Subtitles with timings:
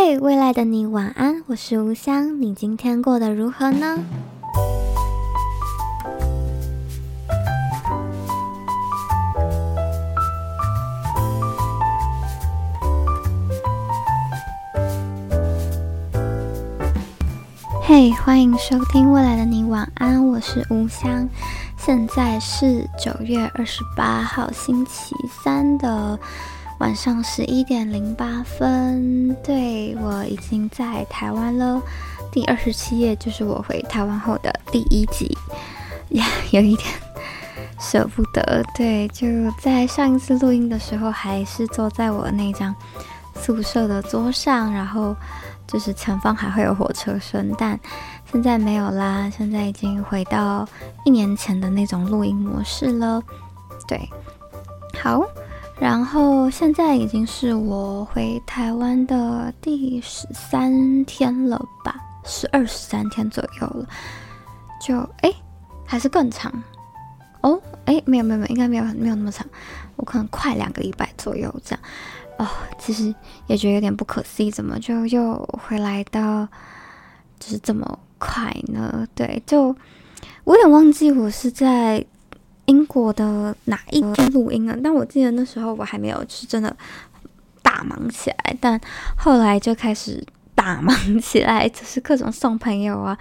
[0.00, 3.98] 嘿未来的你晚安，我是吴香，你今天过得如何呢？
[17.82, 21.28] 嘿欢迎收听《未来的你晚安》，我是吴香。
[21.76, 26.16] 现在是九月二十八号星期三的
[26.78, 29.34] 晚上十一点零八分。
[29.42, 31.80] 对，我已经在台湾了，
[32.30, 35.36] 第二十七页就是我回台湾后的第一集，
[36.10, 36.88] 呀， 有一点
[37.80, 38.64] 舍不得。
[38.74, 39.26] 对，就
[39.60, 42.74] 在上一次录音的时候，还是坐在我那张
[43.34, 45.14] 宿舍的桌上，然后。
[45.70, 47.78] 就是前方还会有火车声，但
[48.32, 49.28] 现在没有啦。
[49.28, 50.66] 现在已经回到
[51.04, 53.22] 一年前的那种录音模式了。
[53.86, 54.08] 对，
[55.02, 55.22] 好，
[55.80, 63.86] 然后现在已经是我回台湾的第十三天了吧，十二十三天左右了。
[64.80, 65.32] 就哎，
[65.86, 66.52] 还是更长
[67.42, 67.60] 哦？
[67.84, 69.46] 哎，没有没有没有，应该没有没有那么长，
[69.96, 71.84] 我可能快两个礼拜左右这样。
[72.38, 72.46] 哦，
[72.78, 73.14] 其实
[73.46, 76.46] 也觉得有点不可思议，怎么就又回来到
[77.38, 79.06] 就是这么快呢？
[79.14, 79.74] 对，就
[80.44, 82.04] 我有点忘记我是在
[82.68, 86.74] 英国的哪一天录音了，但我记得那时候我还没有是真的
[87.62, 88.80] 大忙起来，但
[89.16, 90.24] 后来就开始
[90.54, 93.18] 大忙起来，就是各种送朋友啊，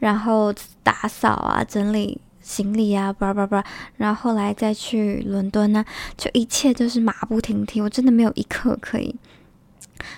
[0.00, 2.20] 然后打扫啊，整理。
[2.42, 3.62] 行李啊，叭叭叭，
[3.96, 5.84] 然后后来再去伦敦呢，
[6.16, 9.14] 就一切都是马不停蹄，我真的没有一刻可以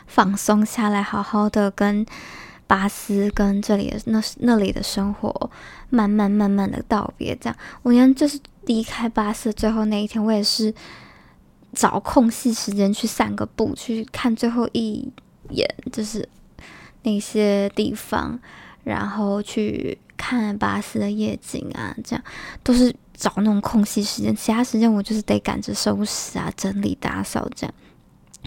[0.06, 2.06] 放松下来，好好的跟
[2.66, 5.50] 巴斯跟这里的那那里的生活
[5.90, 7.36] 慢慢慢慢的道别。
[7.36, 10.74] 这样，我连就是离开巴斯最后那一天，我也是
[11.72, 15.10] 找空隙时间去散个步，去看最后一
[15.50, 16.28] 眼，就是
[17.02, 18.38] 那些地方，
[18.84, 19.98] 然后去。
[20.14, 22.24] 看巴斯的夜景啊，这样
[22.62, 27.74] 都是找那种空隙时间，其他时间我就是得赶着收拾啊、整理、打扫这样。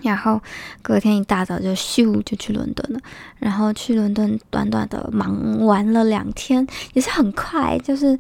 [0.02, 0.42] 然后
[0.82, 3.00] 隔天一大早就咻就去伦敦了，
[3.40, 8.18] 然后去伦敦短短的忙玩了两天，也是很快，就是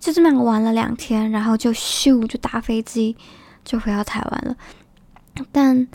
[0.00, 3.16] 就这么玩了两天，然后就咻就搭飞机
[3.64, 4.56] 就回到台湾了。
[5.52, 5.86] 但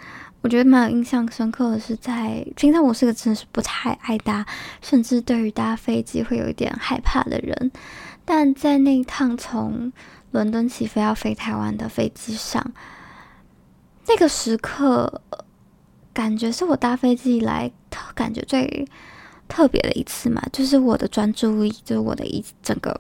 [0.42, 4.46] 我觉得蛮有印象深刻的是在，在平常我是个真的是不太爱搭，
[4.82, 7.72] 甚至对于搭飞机会有一点害怕的人，
[8.24, 9.92] 但在那一趟从
[10.32, 12.72] 伦敦起飞要飞台湾的飞机上，
[14.08, 15.22] 那个时刻
[16.14, 18.88] 感觉是我搭飞机以来特感觉最
[19.48, 23.00] 特别的一次嘛，就是我的专注力，就是我的一整个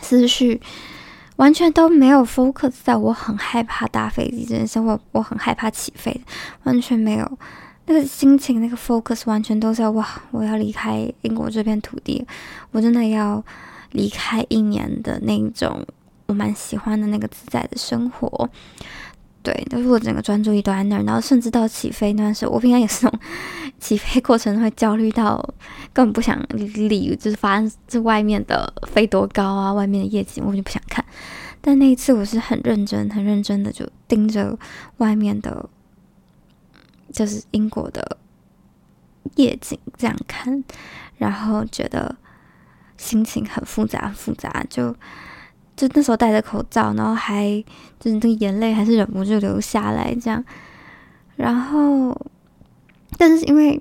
[0.00, 0.60] 思绪。
[1.36, 6.20] 完全都没有 focus 在我很害怕搭飞机这件事，我我很害怕起飞，
[6.64, 7.38] 完全没有
[7.86, 12.24] 那个心情，那个 focus 完全都在哇，我要离开英国这片土地，
[12.70, 13.42] 我真的要
[13.92, 15.84] 离开一年的那种
[16.26, 18.48] 我蛮喜欢的那个自在的生活。
[19.42, 23.20] 对，但是我整个专注力都在那儿，然后甚至到起飞那段时候，我平常也是那种
[23.80, 25.36] 起飞过程会焦虑到
[25.92, 31.04] 根本不想理，就是发生这外面的飞多高啊，外面的夜景我就不想看。
[31.60, 34.56] 但那一次我是很认真、很认真的就盯着
[34.98, 35.68] 外面的，
[37.12, 38.16] 就是英国的
[39.34, 40.62] 夜景这样看，
[41.18, 42.14] 然后觉得
[42.96, 44.94] 心情很复杂、很复杂，就。
[45.74, 47.48] 就那时候戴着口罩，然后还
[47.98, 50.44] 就是那个眼泪还是忍不住流下来这样，
[51.36, 52.14] 然后，
[53.16, 53.80] 但是因为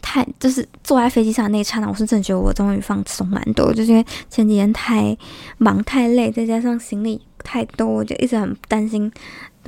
[0.00, 5.16] 太就是坐在飞机上的那一刹那，我是真的觉得我终于放松蛮多，就是因为前几天太
[5.58, 9.12] 忙太累，再加上行李太多，我就一直很担心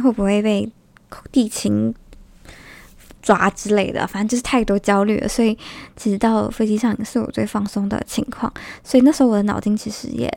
[0.03, 0.71] 会不会被
[1.31, 1.95] 地勤
[3.21, 5.57] 抓之类的，反正就是太多焦虑了，所以
[5.97, 8.53] 其实到飞机上也是我最放松的情况，
[8.83, 10.33] 所以那时候我的脑筋其实也。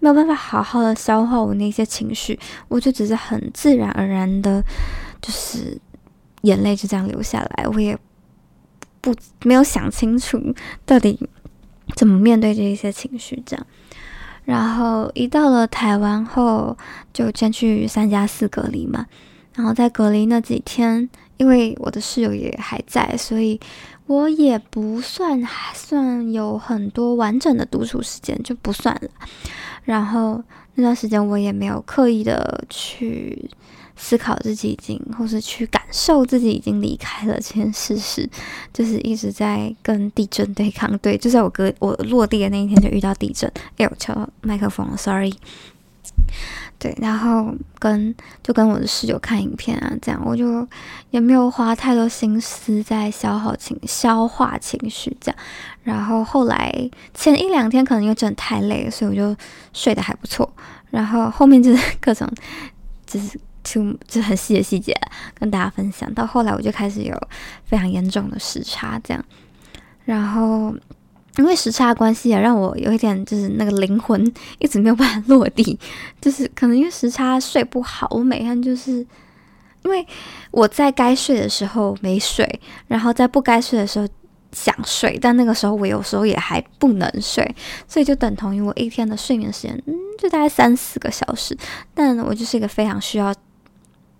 [0.00, 2.38] 没有办法好好的消化我那些情绪，
[2.68, 4.62] 我就只是很自然而然的，
[5.22, 5.78] 就是
[6.42, 7.96] 眼泪就这样流下来，我也
[9.00, 10.54] 不没有想清楚
[10.84, 11.18] 到底
[11.94, 13.66] 怎么面对这一些情绪，这样。
[14.44, 16.76] 然后一到了台湾后，
[17.12, 19.06] 就先去三加四隔离嘛。
[19.54, 23.60] 然后在隔离那几天，因为我的室友也还在，所以
[24.10, 29.08] 我也不算还算有很多完整的独处时间，就不算了。
[29.84, 30.42] 然后
[30.74, 33.48] 那段时间我也没有刻意的去
[33.94, 38.28] 思考自己已经，或是去感受自己已经离开了这件事实，
[38.72, 40.98] 就是一直在跟地震对抗。
[40.98, 43.48] 对，就在我哥我落地的那一天就遇到地震。
[43.76, 45.32] 哎，我敲麦克风，sorry。
[46.80, 48.12] 对，然后跟
[48.42, 50.66] 就跟我的室友看影片啊，这样我就
[51.10, 55.38] 也没有花太多心思在消耗情消化情绪这样。
[55.82, 59.36] 然后后来前一两天可能因为真的太累了，所以我就
[59.74, 60.50] 睡得还不错。
[60.88, 62.26] 然后后面就是 各种
[63.06, 64.98] 就是就就很细的细节
[65.38, 66.10] 跟大家分享。
[66.14, 67.14] 到后来我就开始有
[67.66, 69.22] 非常严重的时差这样，
[70.06, 70.74] 然后。
[71.36, 74.20] 因为时差关系也让我有一点就是那个灵魂
[74.58, 75.78] 一直没有办法落地，
[76.20, 78.92] 就是可能因为时差睡不好，我每天就是
[79.82, 80.06] 因为
[80.50, 84.06] 我在该睡的时候没睡，然后在不该睡的时候
[84.52, 87.54] 想睡，但那个时候我有时候也还不能睡，
[87.86, 91.56] 所以就等同于我一天的睡眠时间，嗯，就大概三四个小时。
[91.94, 93.32] 但我就是一个非常需要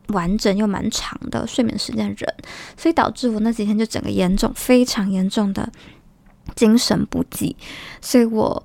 [0.08, 2.34] 完整又蛮长的睡眠时间的人，
[2.76, 5.70] 所以导致我那几天就整个严重，非常严重的。
[6.54, 7.56] 精神不济，
[8.00, 8.62] 所以我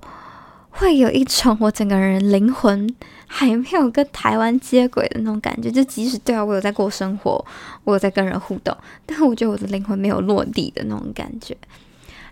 [0.70, 2.86] 会有一种我整个人灵魂
[3.26, 5.70] 还没有跟台湾接轨的那种感觉。
[5.70, 7.44] 就即使对啊，我有在过生活，
[7.84, 11.56] 我有在跟人互动，但我觉得我的灵魂没有落地的那种感觉。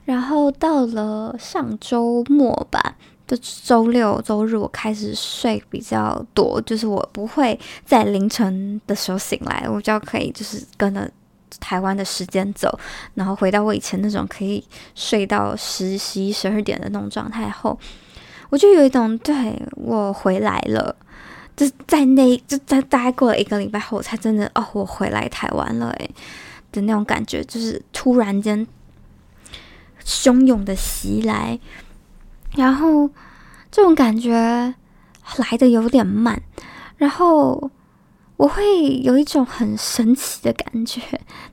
[0.05, 2.97] 然后到了上周末吧，
[3.27, 11.11] 就周六周日，我开始睡比较多，就是我不会在凌晨的时候醒来，我就可以就是跟着。
[11.61, 12.79] 台湾的时间走，
[13.15, 14.63] 然后回到我以前那种可以
[14.95, 17.79] 睡到十、十一、十二点的那种状态后，
[18.51, 20.95] 我就有一种对我回来了，
[21.57, 26.11] 就在那就在大概过了一个礼拜后，我才真的哦，我回来台湾了诶
[26.73, 28.67] 的那种感觉，就是突然间
[30.05, 31.59] 汹涌的袭来，
[32.57, 33.09] 然后
[33.71, 34.75] 这种感觉
[35.37, 36.43] 来的有点慢，
[36.97, 37.71] 然后。
[38.37, 38.63] 我会
[38.99, 41.01] 有一种很神奇的感觉，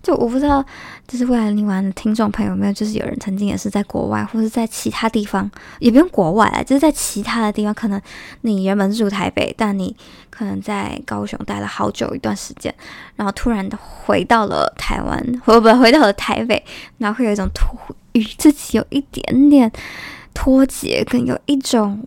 [0.02, 0.66] 就我不知道，
[1.08, 8.02] 就是未来你玩的听众朋友有没有，就是有人曾经也是在国外，或者在其他地方，也不用国外啊，就是在其他的地方，可能
[8.42, 9.96] 你原本住台北，但你
[10.32, 12.74] 可能在高雄待了好久一段时间，
[13.16, 16.64] 然后突然的回到了台湾，回不回到了台北，
[16.98, 19.72] 然后会有一种脱与自己有一点点
[20.34, 22.04] 脱节，跟有一种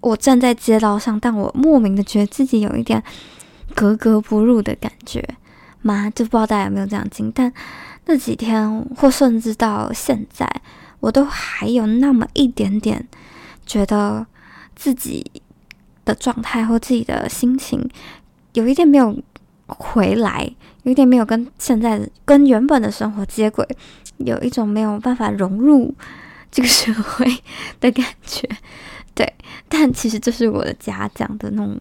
[0.00, 3.02] 我站在街道上，但我莫名的觉得自己有一点。
[3.76, 5.22] 格格不入的感觉
[5.82, 6.08] 妈？
[6.08, 7.52] 就不知道大家有没有这样经历，但
[8.06, 10.48] 那几天或甚至到现在，
[11.00, 13.06] 我都还有那么一点点
[13.66, 14.26] 觉得
[14.74, 15.30] 自己
[16.06, 17.86] 的状态或自己的心情
[18.54, 19.22] 有一点没有
[19.66, 20.50] 回来，
[20.84, 23.68] 有一点没有跟现在跟原本的生活接轨，
[24.16, 25.94] 有一种没有办法融入
[26.50, 27.26] 这个社会
[27.78, 28.48] 的感觉。
[29.14, 29.30] 对，
[29.68, 31.78] 但其实这是我的家讲的那种。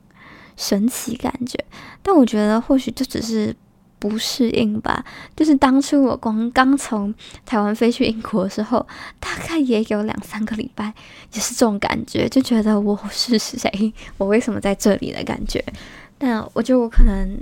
[0.55, 1.57] 神奇感觉，
[2.01, 3.55] 但我觉得或许就只是
[3.99, 5.03] 不适应吧。
[5.35, 7.13] 就是当初我刚刚从
[7.45, 8.85] 台湾飞去英国的时候，
[9.19, 10.93] 大概也有两三个礼拜，
[11.33, 15.63] 也是这种感觉，就觉得我是谁， 我为什么在这里的感觉。
[16.17, 17.37] 但我觉得我可能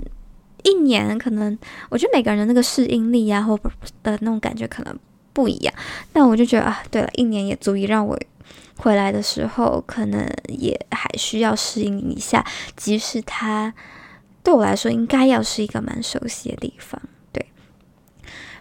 [0.62, 1.56] 一年，可能
[1.90, 3.56] 我觉得每个人的那个适应力啊，或
[4.02, 4.98] 的那种感觉可能
[5.32, 5.72] 不一样。
[6.12, 8.18] 但我就觉得啊，对了，一年也足以让我。
[8.76, 12.44] 回来的时候，可能也还需要适应一下，
[12.76, 13.72] 即使它
[14.42, 17.00] 对我来说应该要是一个蛮熟悉的地方，
[17.32, 17.46] 对。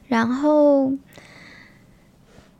[0.08, 0.94] 然后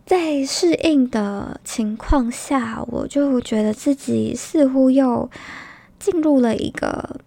[0.06, 5.30] 在适应的情况下，我就觉得自己似乎又
[6.00, 7.22] 进入了一个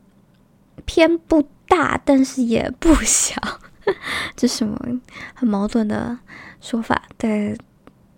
[0.85, 3.41] 偏不大，但是也不小，
[4.37, 4.79] 这什么
[5.35, 6.19] 很矛盾的
[6.61, 7.57] 说法的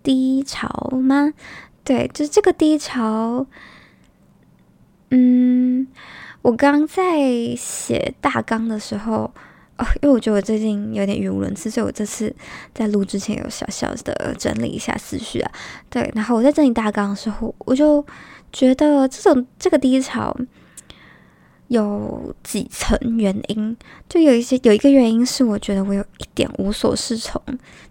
[0.03, 1.33] 低潮吗？
[1.83, 3.45] 对，就是这个低潮。
[5.11, 5.87] 嗯，
[6.43, 9.31] 我刚在写大纲的时候，
[9.77, 12.31] 哦，因为我觉得我最近有点语无伦次，所以我这次
[12.75, 15.51] 在录之前有小小的整理一下思绪啊。
[15.89, 18.05] 对，然后我在整理大纲的时候，我就
[18.53, 20.37] 觉得这种这个低潮
[21.69, 23.75] 有几层原因，
[24.07, 27.41] 就有一些有一个原因是我觉得我有一点无所适从，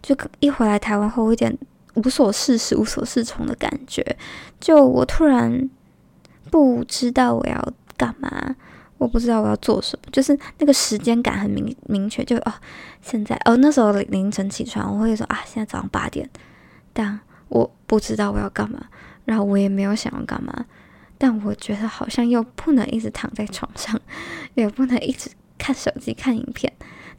[0.00, 1.58] 就一回来台湾后，我有点。
[1.98, 4.16] 无所事事、无所适从的感觉，
[4.60, 5.68] 就我突然
[6.50, 8.56] 不知道我要干嘛，
[8.98, 12.52] 我不知道我要做什么，就是那个时间感很明明确，就哦，
[13.02, 16.28] 现在哦，那时候凌晨起床，我会说啊，现在早上八点，
[16.92, 18.80] 但我不知道我要干嘛，
[19.24, 20.66] 然后我也没有想要干嘛，
[21.18, 24.00] 但我觉得好像又不能一直躺在床上，
[24.54, 26.72] 也不能一直看手机、看影片，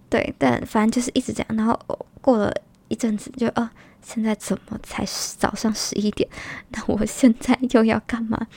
[0.09, 1.77] 对，但反正就是一直这样，然后
[2.21, 2.53] 过了
[2.87, 3.69] 一阵子就，就哦。
[4.01, 5.05] 现在怎么才
[5.37, 6.29] 早上十一点？
[6.69, 8.47] 那我现在又要干嘛？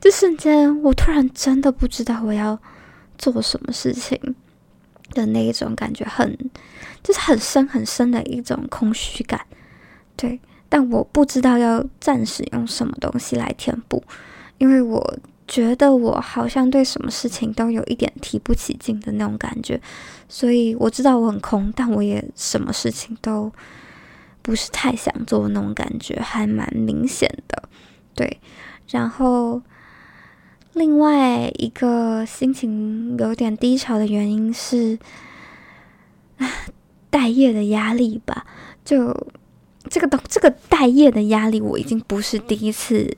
[0.00, 2.58] 这瞬间，我突然真的不知道我要
[3.18, 4.18] 做什么事情
[5.10, 6.50] 的那一种感觉很，很
[7.02, 9.40] 就是很深很深的一种空虚感。
[10.16, 14.02] 对，但我不知道要暂时用什么东西来填补，
[14.58, 19.80] 因为我觉得我好像对什么事情都有一点提不起劲的那种感觉，
[20.28, 23.52] 所以我知道我很空，但我也什么事情都
[24.44, 27.68] 不是太想做那种感觉，还蛮明显的。
[28.14, 28.40] 对，
[28.90, 29.60] 然后
[30.74, 34.98] 另外一个心情有点低潮的原因是，
[37.10, 38.46] 待业的压力吧。
[38.84, 39.12] 就
[39.88, 43.16] 这个东，这个待业的压力，我已经不是第一次。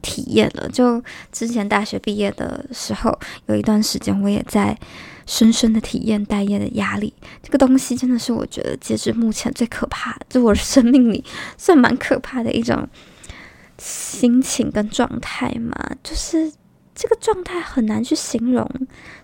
[0.00, 4.78] 体验了，就之前大学毕业的时候，有一段时间我也在
[5.28, 7.12] 深深的体验待业的压力。
[7.42, 11.22] 这个东西真的是我觉得截至目前最可怕，就我生命里
[11.58, 12.88] 算蛮可怕的一种
[13.76, 15.76] 心情跟状态嘛。
[16.02, 16.50] 就是
[16.94, 18.66] 这个状态很难去形容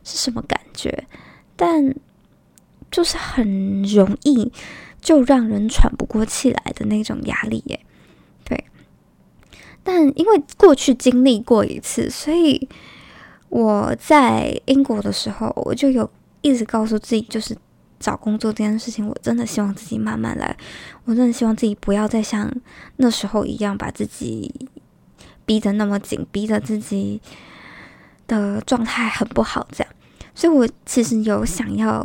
[0.05, 1.07] 是什么感觉，
[1.57, 1.95] 但
[2.91, 4.53] 就是很容易
[5.01, 7.81] 就让人喘不过气来的那种压力耶。
[8.45, 8.63] 对
[9.83, 12.69] 但因为过去经历过一次，所以
[13.55, 17.57] 我在英国的时候，我就有一直告诉自己，就是
[18.01, 20.57] 找工作这件事情，我真的希望自己慢慢来。
[21.05, 22.53] 我真的希望自己不要再像
[22.97, 24.69] 那时候一样把自己
[25.47, 27.23] 逼得那么紧，逼得自己
[28.27, 29.93] 的状态很不好这样。
[30.35, 32.05] 所以我其实有想要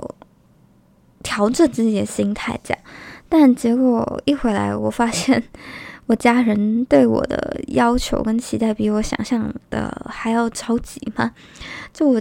[1.24, 2.84] 调整自己的心态这样，
[3.27, 5.44] 但结果一回来，我发现。
[6.09, 11.31] 我家人对我的要求跟期待比我想象的还要着急嘛？
[11.93, 12.19] 就我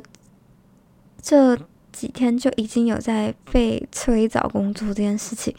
[1.22, 1.56] 这
[1.90, 5.54] 几天就已经有在被催找工作这件事情，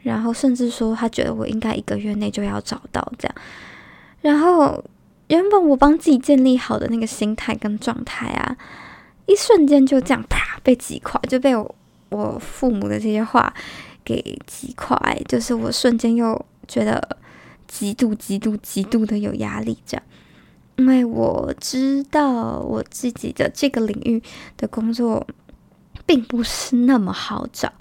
[0.00, 3.34] 然后甚至说他觉得我应该一个月内就要找到这样，
[4.22, 4.82] 然后
[5.28, 8.56] 原本我帮自己建立好的那个心态跟状态啊，
[9.26, 11.74] 一瞬间就这样啪被击垮，就被我
[12.08, 13.52] 我父母的这些话
[14.02, 14.98] 给击垮，
[15.28, 17.18] 就是我瞬间又觉得。
[17.74, 20.02] 极度、极度、极度的有压力，这样，
[20.76, 24.22] 因为我知道我自己的这个领域
[24.56, 25.26] 的工作
[26.06, 27.72] 并不是那么好找，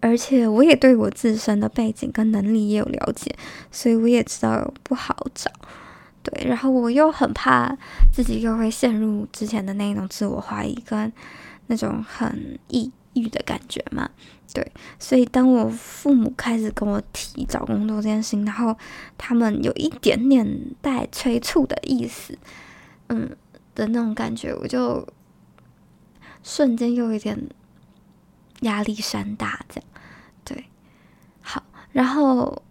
[0.00, 3.32] 而且我也对我自身的背景跟能力也有了解，
[3.70, 5.48] 所以我也知道不好找。
[6.24, 7.78] 对，然后我又很怕
[8.12, 11.12] 自己又会陷入之前的那种自我怀疑跟
[11.68, 14.10] 那种很抑抑郁的感觉嘛。
[14.54, 18.74] 对，所以当我父母开始跟我提找工作这件事情，然后
[19.18, 20.46] 他们有一点点
[20.80, 22.38] 带催促的意思，
[23.08, 23.36] 嗯
[23.74, 25.06] 的那种感觉，我就
[26.42, 27.48] 瞬间又有点
[28.60, 29.90] 压力山大，这样。
[30.44, 30.64] 对，
[31.42, 32.62] 好，然后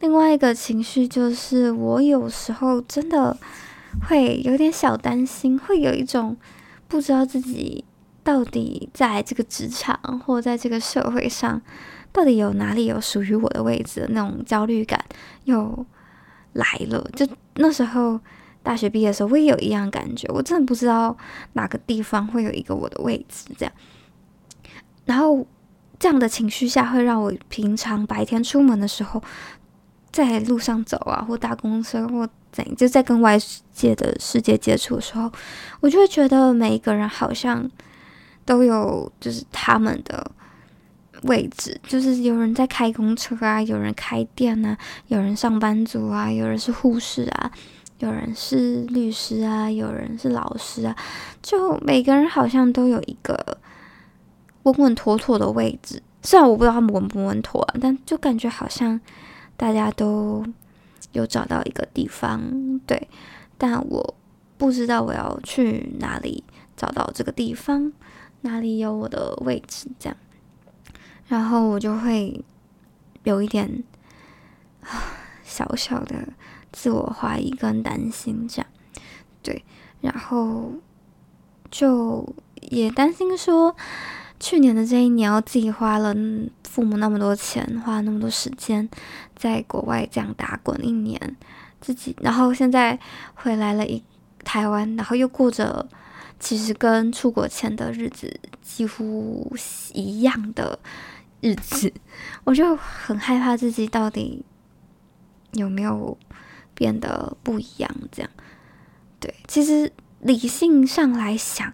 [0.00, 3.36] 另外一个情绪就是，我有时候真的
[4.08, 6.36] 会有点小担心，会有一种
[6.88, 7.84] 不知道自己。
[8.26, 11.62] 到底在这个职场或在这个社会上，
[12.12, 15.00] 到底有哪里有属于我的位置的那种焦虑感
[15.44, 15.86] 又
[16.54, 17.08] 来了。
[17.14, 18.18] 就那时候
[18.64, 21.16] 大学毕业的时候，我也有一样感觉，我真的不知道
[21.52, 23.72] 哪个地方会有一个我的位置这样。
[25.04, 25.46] 然后
[26.00, 29.22] 这样的情绪下，会让我平常白天出门的时候，
[30.10, 33.38] 在路上走啊，或搭公车或怎样，就在跟外
[33.72, 35.30] 界的世界接触的时候，
[35.78, 37.70] 我就会觉得每一个人好像。
[38.46, 40.30] 都有，就是他们的
[41.24, 47.50] 位置，就是有人在开公车啊，有人开店啊，有人上班族啊，有人是护士啊，
[47.98, 50.96] 有人是律师啊，有人是老师啊，
[51.42, 53.58] 就每个人好像都有一个
[54.62, 56.00] 稳稳妥妥的位置。
[56.22, 59.00] 虽然我不知道他们稳不稳妥啊，但就感觉好像
[59.56, 60.44] 大家都
[61.12, 63.08] 有找到一个地方，对，
[63.58, 64.14] 但我
[64.58, 66.44] 不知道我要去哪里
[66.76, 67.92] 找到这个地方。
[68.46, 69.88] 哪里有我的位置？
[69.98, 70.16] 这样，
[71.26, 72.44] 然后我就会
[73.24, 73.82] 有一点
[75.42, 76.28] 小小的
[76.72, 78.66] 自我怀疑跟担心，这样，
[79.42, 79.64] 对，
[80.00, 80.72] 然后
[81.70, 83.74] 就也担心说，
[84.38, 86.14] 去年的这一年，我自己花了
[86.62, 88.88] 父母那么多钱，花了那么多时间
[89.34, 91.36] 在国外这样打滚一年，
[91.80, 92.98] 自己，然后现在
[93.34, 94.04] 回来了一
[94.44, 95.88] 台湾，然后又过着。
[96.38, 99.50] 其实跟出国前的日子几乎
[99.94, 100.78] 一样的
[101.40, 101.92] 日子，
[102.44, 104.44] 我就很害怕自己到底
[105.52, 106.16] 有没有
[106.74, 107.90] 变得不一样。
[108.12, 108.30] 这样，
[109.18, 109.90] 对，其实
[110.20, 111.72] 理性上来想，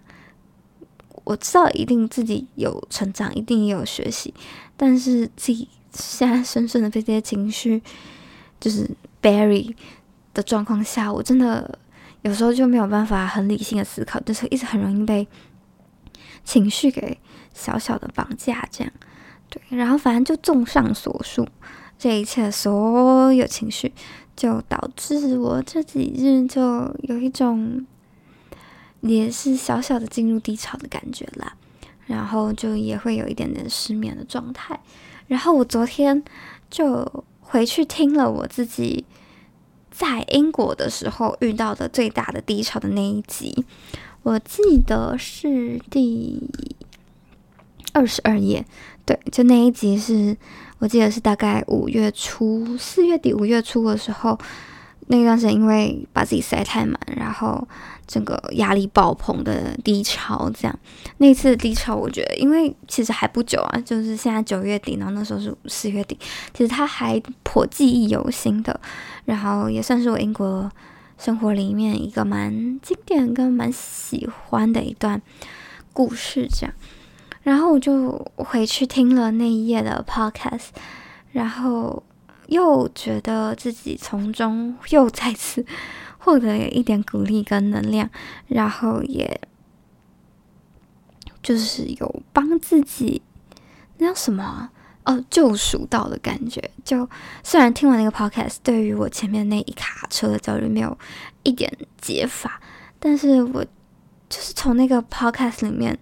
[1.25, 4.33] 我知道一定自己有成长，一定也有学习，
[4.77, 7.83] 但是自己现在深深的被这些情绪
[8.61, 8.89] 就是
[9.21, 9.75] bury
[10.33, 11.79] 的状况下，我真的。
[12.23, 15.27] 有时候就没有办法很理性的思考，就是一直很容易被
[16.45, 17.19] 情绪给
[17.53, 18.93] 小小的绑架，这样
[19.49, 19.61] 对。
[19.71, 21.47] 然后反正就综上所述，
[21.99, 23.93] 这一切所有情绪，
[24.35, 27.87] 就导致我这几日就有一种，
[29.01, 31.55] 也是小小的进入低潮的感觉啦。
[32.07, 34.79] 然后就也会有一点点失眠的状态。
[35.29, 36.23] 然后我昨天
[36.69, 39.05] 就回去听了我自己
[39.93, 43.65] 在英国的时候遇到的最大的低潮的那一集，
[44.23, 46.41] 我记得是第
[47.93, 48.65] 二十二页。
[49.05, 50.37] 对，就那一集是
[50.79, 54.39] 我记得是大概五月初、四月底、五月初的时候，
[55.13, 57.69] 那段时间因为把自己塞太满，然后
[58.07, 60.79] 整个压力爆棚的低潮，这样
[61.19, 66.19] 那次的低潮，我觉得因为其实还不久啊，就是现在九月底，然后那时候是四月底，
[66.55, 68.81] 其实它还颇记忆犹新的，
[69.27, 70.71] 然后也算是我英国
[71.19, 72.51] 生活里面一个蛮
[72.81, 75.21] 经典跟蛮喜欢的一段
[75.93, 76.75] 故事，这样。
[77.43, 80.69] 然后我就回去听了那一页的 podcast，
[81.33, 82.03] 然后
[82.53, 85.65] 又觉得自己从中又再次
[86.19, 88.09] 获得了一点鼓励跟能量，
[88.47, 89.41] 然后也
[91.43, 93.23] 就是有帮自己
[93.99, 94.71] 那叫什么？
[95.05, 96.71] 哦，救赎到的感觉。
[96.85, 97.09] 就
[97.43, 100.97] 虽然听完那个 podcast，对于我前面那一卡车的焦虑没有
[101.43, 102.61] 一点解法，
[103.01, 103.65] 但是我
[104.29, 105.99] 就是从那个 podcast 里面。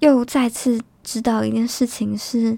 [0.00, 2.56] 又再次知道一件事情是，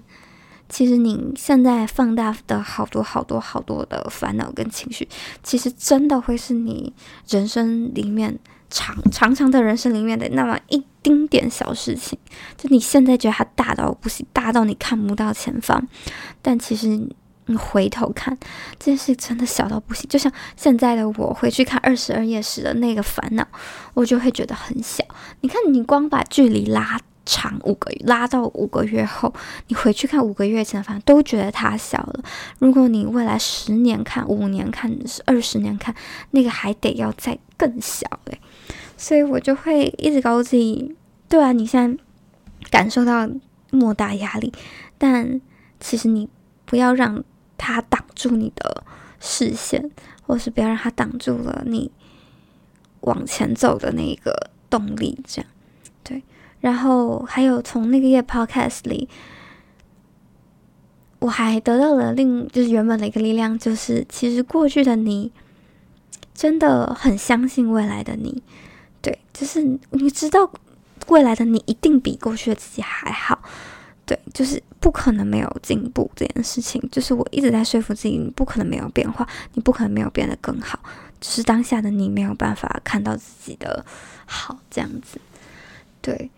[0.71, 5.05] 其实你现在放大的好多好多好多的烦恼跟情绪，
[5.43, 6.93] 其实真的会是你
[7.27, 12.17] 人生里面长长长的人生里面的那么一丁点小事情。
[12.57, 15.85] 就你现在觉得它大到不行，大到你看不到前方，
[16.41, 18.37] 但其实你回头看，
[18.79, 20.09] 这件事真的小到不行。
[20.09, 23.45] 就像现在的我回去看二十二页时的那个烦恼，
[23.93, 25.03] 我就会觉得很小。
[25.41, 26.97] 你看，你光把距离拉。
[27.25, 29.33] 长五个月，拉到五个月后，
[29.67, 32.23] 你回去看五个月前，反正都觉得它小了。
[32.59, 34.91] 如果你未来十年看、五年看、
[35.25, 35.93] 二十年看，
[36.31, 38.39] 那个还得要再更小诶。
[38.97, 40.95] 所以我就会一直告诉自己：
[41.29, 42.03] 对啊，你现在
[42.69, 43.29] 感受到
[43.69, 44.51] 莫大压力，
[44.97, 45.39] 但
[45.79, 46.29] 其实你
[46.65, 47.23] 不要让
[47.57, 48.83] 它挡住你的
[49.19, 49.89] 视线，
[50.23, 51.91] 或是不要让它挡住了你
[53.01, 55.49] 往前走的那个动力，这样。
[56.61, 59.09] 然后还有从那个页 podcast 里，
[61.19, 65.31] 我还得到了另就是原本的一个力量，就是其实过去的你
[66.33, 68.41] 真的很相信未来的你，
[69.01, 70.51] 对，就是你知道
[71.07, 73.41] 未来的你一定比过去的自己还好，
[74.05, 80.79] 对，就是不可能没有进步这件事情，就是我一直在说服自己，你不可能没有变化，你不可能没有变得更好，
[81.19, 83.85] 只是当下的你没有办法看到自己的
[84.25, 85.19] 好这样子，
[86.01, 86.30] 对。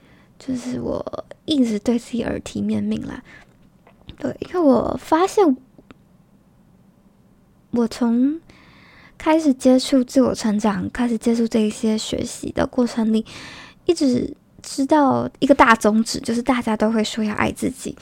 [0.45, 3.23] 就是我一直对自己耳提面命啦，
[4.17, 5.56] 对，因为我发现，
[7.71, 8.41] 我从
[9.17, 13.25] 开始接触自我成长，开始接触这一些学习的过程里，
[13.86, 17.95] 一直知道一个大宗旨，就是大家都会说要爱自己，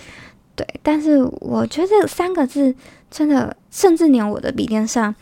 [0.55, 2.73] 对，但是我觉得这三个字
[3.11, 5.13] 真的，甚至连我的笔电上，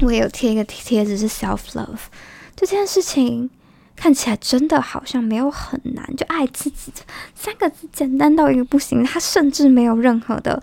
[0.00, 2.10] 我也有贴一个贴纸是 self love，
[2.54, 3.48] 这件事情。
[4.02, 6.90] 看起来真的好像没有很难，就爱自己
[7.36, 9.04] 三个字简单到一个不行。
[9.04, 10.60] 它甚至没有任何的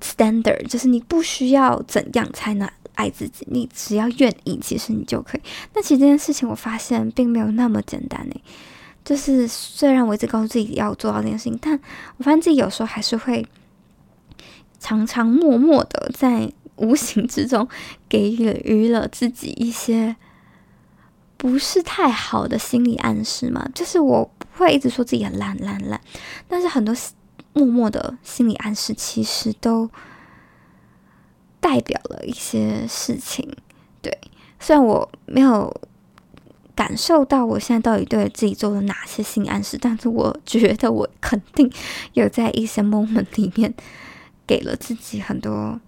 [0.00, 5.40] standard，就是你不需要怎样才能爱自己，你只要愿意，其实你就可以。
[5.74, 8.40] 那其实这件事情我发现并没有那么简单诶。
[9.04, 11.74] 就是虽然我一直告诉自己要做到这件事情，但
[12.18, 13.44] 我发现自己有时候还是会
[14.78, 17.68] 常常默默的在无形之中
[18.08, 20.14] 给予了自己一些。
[21.42, 23.66] 不是太好的心理暗示嘛？
[23.74, 25.98] 就是我不会一直说自己很烂烂烂，
[26.46, 26.94] 但是很多
[27.54, 29.88] 默默的心理暗示其实都
[31.58, 33.56] 代表了一些事情。
[34.02, 34.18] 对，
[34.58, 35.74] 虽然我没有
[36.74, 41.72] 感受到我现在到底对自己做了哪些心理暗示，但是我觉得我肯定
[42.12, 43.72] 有在一些 moment 里面
[44.46, 45.80] 给了自己很多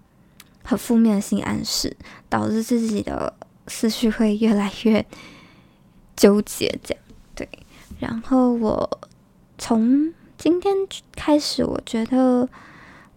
[0.63, 1.95] 很负面的心理暗示，
[2.27, 3.35] 导致自己的
[3.67, 5.05] 思绪会越来越。
[6.15, 7.03] 纠结这样
[7.35, 7.49] 对，
[7.99, 8.99] 然后我
[9.57, 10.75] 从今天
[11.15, 12.47] 开始，我觉得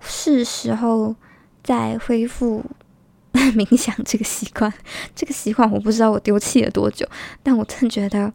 [0.00, 1.14] 是时候
[1.62, 2.64] 再恢复
[3.32, 4.72] 冥想这个习惯。
[5.14, 7.06] 这个习惯我不知道我丢弃了多久，
[7.42, 8.32] 但我真的觉得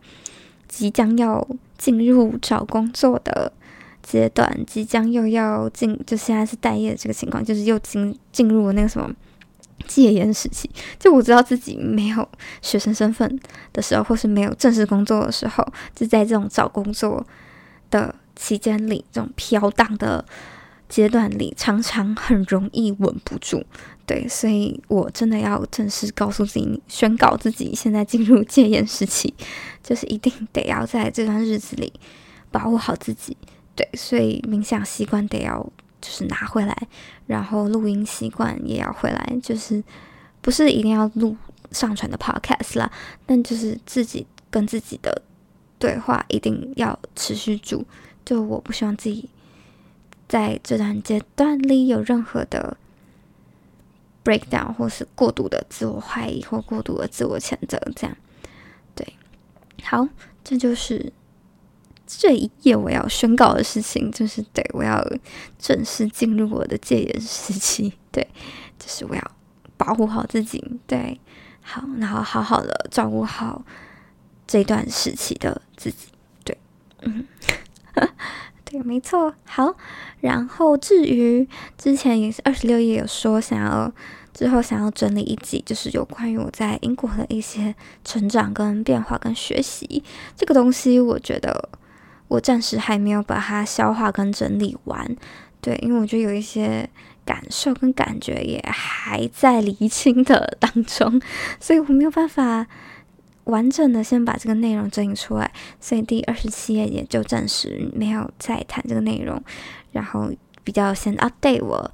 [0.68, 1.48] 即将要
[1.78, 3.52] 进入找工作的
[4.04, 9.14] 阶段，即将又要进，就现在是待业这个情况，就是又进进入了那个什么。
[9.88, 12.28] 戒严时期，就我知道自己没有
[12.62, 13.40] 学生身份
[13.74, 15.66] 的时候，或是没有正式工作的时候，
[15.96, 17.26] 就在这种找工作
[17.90, 20.26] 的期间里，这种飘荡的
[20.90, 23.64] 阶段里，常常很容易稳不住。
[24.06, 29.34] 对，所以我真的要正式告诉自己，宣告自己现在进入戒严时期，
[29.82, 31.94] 就是一定得要在这段日子里
[32.52, 33.38] 保护好自己。
[33.74, 35.66] 对，所以冥想习惯得要
[36.02, 36.76] 就是拿回来，
[37.28, 39.84] 然后录音习惯也要回来，就是
[40.42, 41.38] 不是一定要录
[41.72, 42.92] 上传的 podcast 啦，
[43.26, 45.22] 但就是自己跟自己的
[45.80, 47.86] 对话一定要持续住。
[48.26, 49.30] 就我不希望自己
[50.28, 52.78] 在这段阶段里有任何的。
[54.24, 58.16] breakdown 或是过度的自我怀疑或过度的自我谴责，这样，
[58.94, 59.16] 对，
[59.82, 60.08] 好，
[60.44, 61.12] 这就是
[62.20, 65.02] 这一页我要宣告的事情，就是对我要
[65.58, 68.28] 正式进入我的戒严时期， 对，
[68.78, 69.32] 就是我要
[69.78, 71.20] 保护好自己，对，
[71.62, 73.64] 好，然后好好的照顾好
[74.46, 76.08] 这段时期的自己，
[76.44, 76.58] 对，
[77.02, 77.26] 嗯，
[78.66, 79.76] 对，没错，好。
[80.20, 81.48] 然后，至于
[81.78, 83.92] 之前也是二十六页有说想要
[84.36, 90.04] 之后想要整理一集，就是有关于我在英国的一些成长跟变化跟学习
[90.36, 91.70] 这个东西，我觉得
[92.32, 95.16] 我暂时还没有把它消化跟整理完。
[95.60, 96.90] 对，因为我觉得有一些
[97.26, 101.22] 感受跟感觉也还在厘清的 当中，
[101.60, 102.66] 所以我没有办法。
[103.46, 109.42] 完整的先把这个内容整理出来，所以第二十七页也就暂时没有再谈这个内容，
[109.92, 110.32] 然后
[110.64, 111.92] 比较先 update 我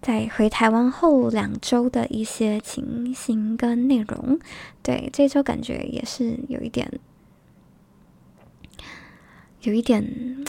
[0.00, 4.38] 在回台湾后两周的一些情形跟内容。
[4.80, 6.88] 对，这周感觉也是有一点，
[9.62, 10.44] 有一点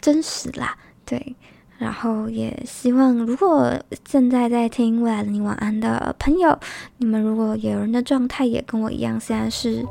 [0.00, 1.36] 真实啦，对。
[1.78, 3.72] 然后也希望，如果
[4.06, 6.58] 现在在听《未来的你晚安》的朋友，
[6.98, 9.82] 你们如果有人的状态也跟我一样，现在是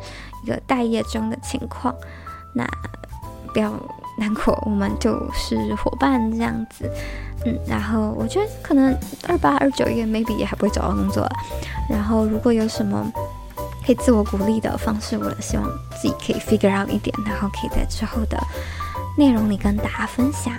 [0.43, 1.95] 一个待业中的情况，
[2.53, 2.63] 那
[3.53, 3.73] 不要
[4.19, 6.87] 难过，我们就是伙伴这样子。
[7.43, 8.95] 嗯，然后我觉得可能
[9.27, 11.27] 二八二九月 maybe 也还不会找到工作。
[11.89, 13.11] 然后如果有什么
[13.89, 15.67] 可以自我鼓励的方式，我也希望
[15.99, 18.37] 自己可以 figure out 一点，然后可以在之后的。
[19.17, 20.53] 内容里跟大家分享，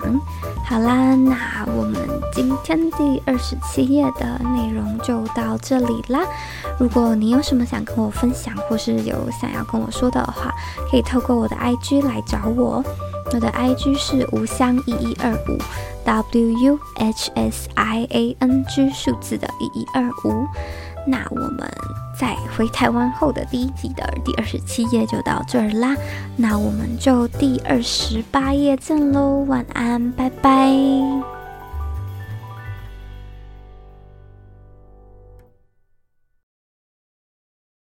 [0.66, 1.96] 好啦，那我们
[2.34, 6.20] 今天第二十七页的内容就到这里啦。
[6.76, 10.52] 如果你有什么想跟我分享，或是有想要跟我说的话，
[10.90, 12.84] 可以透过我的 IG 来找我。
[13.32, 15.56] 我的 IG 是无香一一二五
[16.04, 20.46] ，W U H S I A N G 数字的一一二五。
[21.06, 21.70] 那我们
[22.18, 25.94] 在回台湾后的第一集的第二十七页就到这儿啦，
[26.36, 31.39] 那我们就第二十八页见喽，晚安，拜拜。